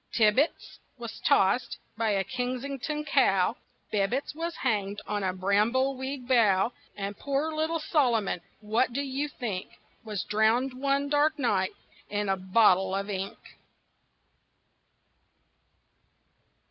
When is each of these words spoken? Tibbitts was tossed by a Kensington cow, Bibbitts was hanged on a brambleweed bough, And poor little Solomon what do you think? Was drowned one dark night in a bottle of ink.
Tibbitts 0.11 0.79
was 0.97 1.19
tossed 1.19 1.77
by 1.95 2.09
a 2.09 2.23
Kensington 2.23 3.05
cow, 3.05 3.55
Bibbitts 3.91 4.33
was 4.33 4.55
hanged 4.55 4.99
on 5.05 5.21
a 5.21 5.31
brambleweed 5.31 6.27
bough, 6.27 6.73
And 6.97 7.15
poor 7.15 7.53
little 7.53 7.77
Solomon 7.77 8.41
what 8.61 8.93
do 8.93 9.01
you 9.03 9.27
think? 9.27 9.67
Was 10.03 10.23
drowned 10.23 10.73
one 10.73 11.07
dark 11.07 11.37
night 11.37 11.73
in 12.09 12.29
a 12.29 12.35
bottle 12.35 12.95
of 12.95 13.11
ink. 13.11 13.37